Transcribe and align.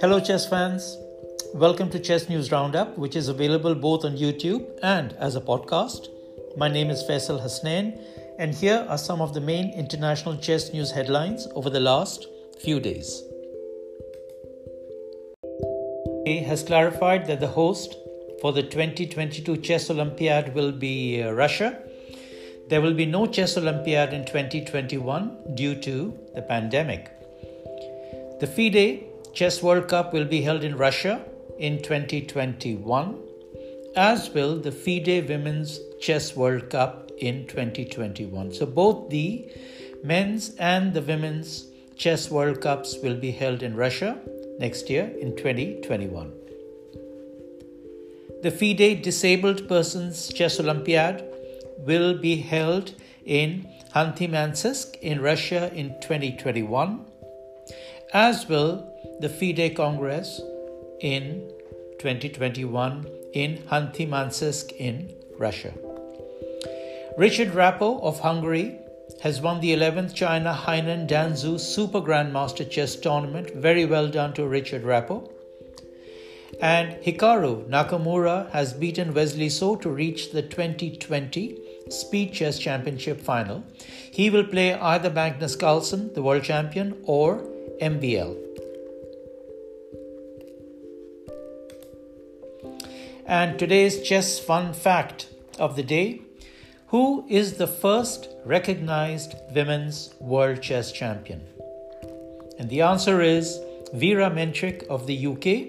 Hello, 0.00 0.20
chess 0.20 0.48
fans. 0.48 0.96
Welcome 1.54 1.90
to 1.90 1.98
Chess 1.98 2.28
News 2.28 2.52
Roundup, 2.52 2.96
which 2.96 3.16
is 3.16 3.26
available 3.26 3.74
both 3.74 4.04
on 4.04 4.16
YouTube 4.16 4.64
and 4.80 5.12
as 5.14 5.34
a 5.34 5.40
podcast. 5.40 6.06
My 6.56 6.68
name 6.68 6.88
is 6.88 7.02
Faisal 7.02 7.42
Hasnain, 7.42 8.00
and 8.38 8.54
here 8.54 8.86
are 8.88 8.96
some 8.96 9.20
of 9.20 9.34
the 9.34 9.40
main 9.40 9.72
international 9.74 10.36
chess 10.36 10.72
news 10.72 10.92
headlines 10.92 11.48
over 11.56 11.68
the 11.68 11.80
last 11.80 12.28
few 12.62 12.78
days. 12.78 13.24
Has 16.46 16.62
clarified 16.62 17.26
that 17.26 17.40
the 17.40 17.48
host 17.48 17.96
for 18.40 18.52
the 18.52 18.62
2022 18.62 19.56
Chess 19.56 19.90
Olympiad 19.90 20.54
will 20.54 20.70
be 20.70 21.20
uh, 21.24 21.32
Russia. 21.32 21.76
There 22.68 22.80
will 22.80 22.94
be 22.94 23.04
no 23.04 23.26
Chess 23.26 23.56
Olympiad 23.56 24.12
in 24.12 24.24
2021 24.24 25.56
due 25.56 25.74
to 25.80 26.16
the 26.36 26.42
pandemic. 26.42 27.10
The 28.38 28.46
FIDE 28.46 29.07
Chess 29.38 29.62
World 29.62 29.86
Cup 29.86 30.12
will 30.12 30.24
be 30.24 30.42
held 30.42 30.64
in 30.64 30.76
Russia 30.76 31.24
in 31.60 31.80
2021, 31.80 33.16
as 33.94 34.30
will 34.30 34.58
the 34.58 34.72
FIDE 34.72 35.28
Women's 35.28 35.78
Chess 36.00 36.34
World 36.34 36.70
Cup 36.70 37.12
in 37.18 37.46
2021. 37.46 38.52
So 38.52 38.66
both 38.66 39.10
the 39.10 39.48
men's 40.02 40.56
and 40.56 40.92
the 40.92 41.02
women's 41.02 41.68
chess 41.96 42.32
World 42.32 42.60
Cups 42.60 42.96
will 43.00 43.14
be 43.14 43.30
held 43.30 43.62
in 43.62 43.76
Russia 43.76 44.18
next 44.58 44.90
year 44.90 45.04
in 45.20 45.36
2021. 45.36 46.32
The 48.42 48.50
FIDE 48.50 49.02
Disabled 49.02 49.68
Persons 49.68 50.32
Chess 50.32 50.58
Olympiad 50.58 51.22
will 51.86 52.18
be 52.18 52.38
held 52.38 52.92
in 53.24 53.68
Khanty-Mansiysk 53.94 54.96
in 54.96 55.20
Russia 55.20 55.72
in 55.72 55.90
2021 56.00 57.04
as 58.12 58.48
will 58.48 58.97
the 59.20 59.28
FIDE 59.28 59.74
Congress 59.74 60.40
in 61.00 61.50
2021 61.98 63.06
in 63.34 63.58
Khanty-Mansiysk 63.58 64.72
in 64.76 65.12
Russia. 65.36 65.72
Richard 67.16 67.52
Rapport 67.52 68.00
of 68.02 68.20
Hungary 68.20 68.78
has 69.22 69.40
won 69.40 69.60
the 69.60 69.74
11th 69.74 70.14
China 70.14 70.56
Hainan 70.56 71.08
Danzhou 71.08 71.58
Super 71.58 72.00
Grandmaster 72.00 72.68
Chess 72.70 72.94
Tournament. 72.94 73.52
Very 73.54 73.84
well 73.84 74.08
done 74.08 74.32
to 74.34 74.46
Richard 74.46 74.84
Rapport. 74.84 75.28
And 76.60 77.02
Hikaru 77.02 77.68
Nakamura 77.68 78.50
has 78.50 78.72
beaten 78.72 79.14
Wesley 79.14 79.48
So 79.48 79.74
to 79.76 79.90
reach 79.90 80.32
the 80.32 80.42
2020 80.42 81.58
Speed 81.88 82.32
Chess 82.34 82.58
Championship 82.58 83.20
final. 83.20 83.64
He 84.12 84.30
will 84.30 84.44
play 84.44 84.74
either 84.74 85.10
Magnus 85.10 85.56
Carlsen, 85.56 86.12
the 86.14 86.22
world 86.22 86.44
champion, 86.44 86.96
or 87.04 87.38
MVL. 87.80 88.47
And 93.28 93.58
today's 93.58 94.00
chess 94.00 94.38
fun 94.38 94.72
fact 94.72 95.28
of 95.58 95.76
the 95.76 95.82
day 95.82 96.22
Who 96.86 97.26
is 97.28 97.58
the 97.58 97.66
first 97.66 98.26
recognized 98.46 99.34
women's 99.54 100.14
world 100.18 100.62
chess 100.62 100.90
champion? 100.92 101.42
And 102.58 102.70
the 102.70 102.80
answer 102.80 103.20
is 103.20 103.60
Vera 103.92 104.30
Menchik 104.30 104.86
of 104.86 105.06
the 105.06 105.26
UK. 105.26 105.68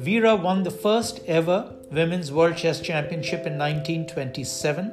Vera 0.00 0.36
won 0.36 0.64
the 0.64 0.70
first 0.70 1.20
ever 1.26 1.74
Women's 1.90 2.30
World 2.30 2.58
Chess 2.58 2.82
Championship 2.82 3.46
in 3.46 3.56
1927 3.56 4.92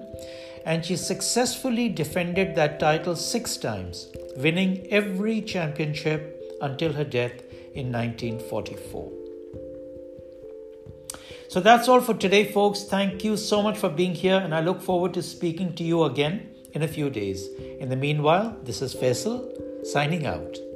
and 0.66 0.86
she 0.86 0.96
successfully 0.96 1.90
defended 1.90 2.56
that 2.56 2.80
title 2.80 3.18
six 3.18 3.58
times, 3.58 4.08
winning 4.38 4.88
every 4.90 5.42
championship 5.42 6.42
until 6.62 6.94
her 6.94 7.04
death 7.04 7.42
in 7.74 7.92
1944. 7.92 9.29
So 11.50 11.60
that's 11.60 11.88
all 11.90 12.00
for 12.00 12.14
today, 12.14 12.52
folks. 12.52 12.84
Thank 12.84 13.24
you 13.24 13.36
so 13.36 13.64
much 13.64 13.76
for 13.76 13.90
being 13.90 14.14
here, 14.14 14.38
and 14.38 14.54
I 14.54 14.60
look 14.62 14.84
forward 14.84 15.16
to 15.16 15.24
speaking 15.24 15.74
to 15.78 15.84
you 15.84 16.04
again 16.04 16.48
in 16.74 16.84
a 16.84 16.88
few 16.88 17.10
days. 17.10 17.48
In 17.80 17.90
the 17.90 17.96
meanwhile, 17.96 18.56
this 18.62 18.84
is 18.84 18.94
Faisal 18.94 19.50
signing 19.84 20.28
out. 20.28 20.69